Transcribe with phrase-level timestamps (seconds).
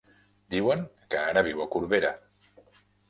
[0.53, 0.81] Diuen
[1.13, 2.11] que ara viu a Corbera.